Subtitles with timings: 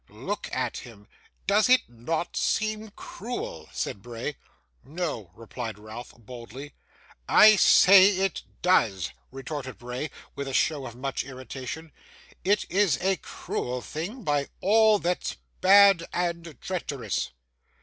[0.09, 1.07] 'Look at him.
[1.45, 4.35] Does it not seem cruel?' said Bray.
[4.83, 6.73] 'No!' replied Ralph, boldly.
[7.29, 11.91] 'I say it does,' retorted Bray, with a show of much irritation.
[12.43, 17.29] 'It is a cruel thing, by all that's bad and treacherous!